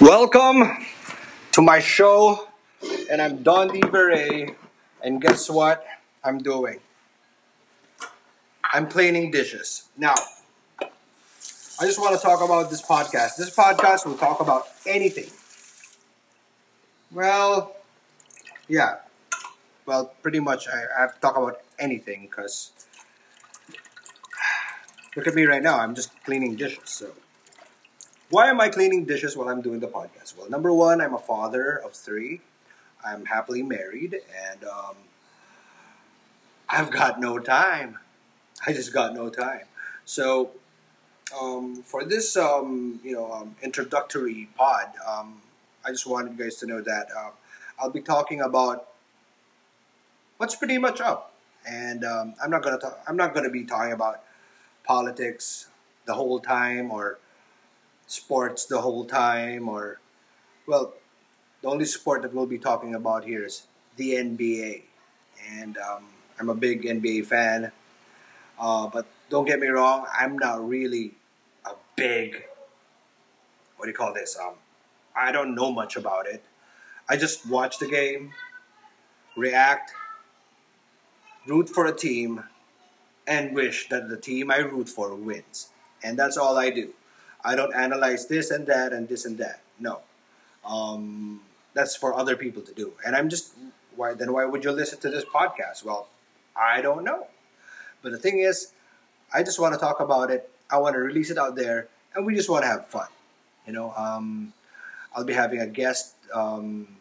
[0.00, 0.86] Welcome
[1.52, 2.48] to my show,
[3.10, 4.54] and I'm Don DeVere,
[5.02, 5.84] and guess what
[6.24, 6.80] I'm doing?
[8.72, 9.90] I'm cleaning dishes.
[9.98, 10.14] Now,
[10.80, 13.36] I just want to talk about this podcast.
[13.36, 15.28] This podcast will talk about anything.
[17.12, 17.76] Well,
[18.68, 19.00] yeah.
[19.84, 22.72] Well, pretty much I I have to talk about anything because
[25.14, 25.78] look at me right now.
[25.78, 26.88] I'm just cleaning dishes.
[26.88, 27.12] So,
[28.30, 30.38] why am I cleaning dishes while I'm doing the podcast?
[30.38, 32.40] Well, number one, I'm a father of three.
[33.04, 34.94] I'm happily married, and um,
[36.68, 37.98] I've got no time.
[38.66, 39.64] I just got no time.
[40.04, 40.50] So,
[41.38, 45.40] um, for this, um, you know, um, introductory pod, um,
[45.84, 47.30] I just wanted you guys to know that uh,
[47.80, 48.88] I'll be talking about
[50.36, 51.32] what's pretty much up,
[51.66, 53.00] and um, I'm not gonna talk.
[53.08, 54.22] I'm not gonna be talking about
[54.84, 55.68] politics
[56.06, 57.18] the whole time or
[58.10, 60.00] sports the whole time or
[60.66, 60.94] well
[61.62, 64.82] the only sport that we'll be talking about here is the nba
[65.48, 66.02] and um,
[66.40, 67.70] i'm a big nba fan.
[68.58, 71.14] Uh, but don't get me wrong i'm not really
[71.64, 72.42] a big
[73.76, 74.54] what do you call this um,
[75.14, 76.42] i don't know much about it.
[77.08, 78.32] I just watch the game
[79.36, 79.92] react
[81.46, 82.42] root for a team
[83.26, 85.68] and wish that the team i root for wins.
[86.02, 86.92] And that's all i do
[87.44, 89.60] I don't analyze this and that and this and that.
[89.78, 90.00] No,
[90.64, 91.40] um,
[91.74, 92.92] that's for other people to do.
[93.04, 93.54] And I'm just
[93.96, 95.84] why then why would you listen to this podcast?
[95.84, 96.08] Well,
[96.56, 97.26] I don't know.
[98.02, 98.72] But the thing is,
[99.32, 100.50] I just want to talk about it.
[100.70, 103.08] I want to release it out there, and we just want to have fun.
[103.66, 104.52] You know, um,
[105.14, 106.96] I'll be having a guest um,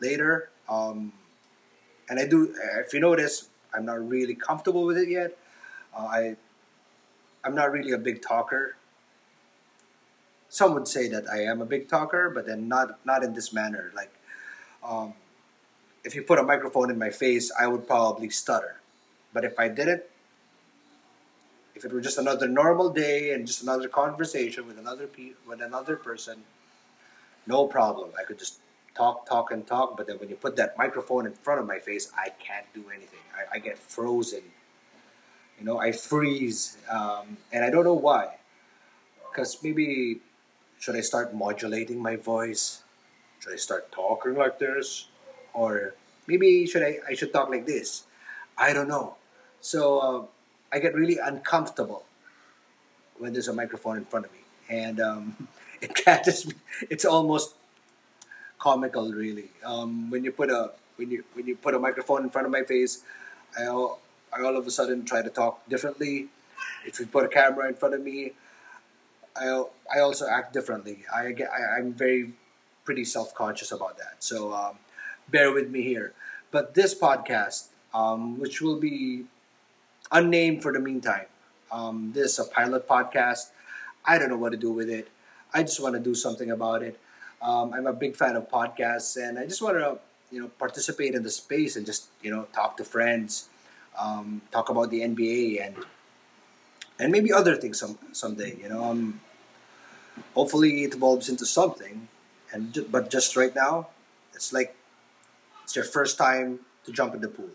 [0.00, 1.12] later, um,
[2.08, 2.54] and I do.
[2.78, 5.36] If you notice, I'm not really comfortable with it yet.
[5.96, 6.36] Uh, I
[7.44, 8.76] I'm not really a big talker
[10.48, 13.52] some would say that I am a big talker, but then not not in this
[13.52, 13.92] manner.
[13.94, 14.12] Like,
[14.82, 15.14] um,
[16.04, 18.80] if you put a microphone in my face, I would probably stutter.
[19.32, 20.02] But if I didn't,
[21.74, 25.60] if it were just another normal day and just another conversation with another pe- with
[25.60, 26.44] another person,
[27.46, 28.10] no problem.
[28.18, 28.60] I could just
[28.94, 29.96] talk, talk, and talk.
[29.96, 32.84] But then when you put that microphone in front of my face, I can't do
[32.94, 33.20] anything.
[33.36, 34.42] I, I get frozen.
[35.58, 38.36] You know, I freeze, um, and I don't know why.
[39.28, 40.20] Because maybe
[40.78, 42.82] should I start modulating my voice?
[43.40, 45.08] Should I start talking like this?
[45.52, 45.94] Or
[46.26, 48.04] maybe should I, I should talk like this?
[48.56, 49.16] I don't know.
[49.60, 50.22] So uh,
[50.72, 52.04] I get really uncomfortable
[53.18, 54.38] when there's a microphone in front of me.
[54.68, 55.48] And um,
[55.80, 56.54] it catches me.
[56.90, 57.54] It's almost
[58.58, 59.50] comical, really.
[59.64, 62.52] Um, when you put a when you when you put a microphone in front of
[62.52, 63.02] my face,
[63.58, 64.00] I all,
[64.32, 66.28] I all of a sudden try to talk differently.
[66.84, 68.32] If you put a camera in front of me,
[69.38, 71.04] I, I also act differently.
[71.14, 72.32] I I, am very
[72.84, 74.16] pretty self conscious about that.
[74.18, 74.78] So um,
[75.30, 76.12] bear with me here.
[76.50, 79.24] But this podcast, um, which will be
[80.10, 81.26] unnamed for the meantime,
[81.70, 83.50] um, this is a pilot podcast.
[84.04, 85.08] I don't know what to do with it.
[85.52, 86.98] I just want to do something about it.
[87.40, 89.98] Um, I'm a big fan of podcasts, and I just want to
[90.30, 93.48] you know participate in the space and just you know talk to friends,
[93.98, 95.76] um, talk about the NBA and
[96.98, 98.56] and maybe other things some someday.
[98.60, 99.20] You know, um,
[100.34, 102.08] hopefully it evolves into something.
[102.52, 103.88] And but just right now,
[104.34, 104.74] it's like
[105.64, 107.50] it's your first time to jump in the pool.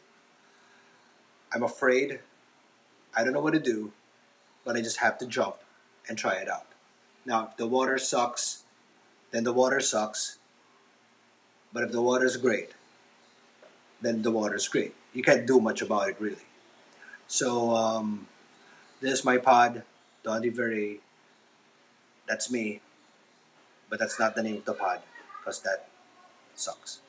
[1.54, 2.20] I'm afraid.
[3.16, 3.92] I don't know what to do,
[4.66, 5.58] but I just have to jump
[6.08, 6.68] and try it out.
[7.26, 8.64] Now, if the water sucks,
[9.32, 10.38] then the water sucks.
[11.72, 12.72] But if the water's great,
[14.02, 14.94] then the water's great.
[15.14, 16.46] You can't do much about it, really.
[17.28, 18.28] So, um,
[19.02, 19.84] this is my pod,
[20.24, 21.00] Don DeVere.
[22.28, 22.82] That's me,
[23.90, 25.02] but that's not the name of the pod
[25.40, 25.90] because that
[26.56, 27.00] sucks.